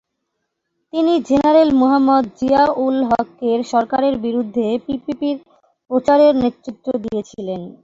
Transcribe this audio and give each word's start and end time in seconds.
তিনি 0.93 1.13
জেনারেল 1.27 1.69
মুহাম্মদ 1.79 2.23
জিয়া-উল-হকের 2.37 3.59
সরকারের 3.71 4.15
বিরুদ্ধে 4.25 4.65
পিপিপির 4.85 5.37
প্রচারের 5.91 6.33
নেতৃত্ব 6.43 6.85
দিয়েছিলেন। 7.03 7.61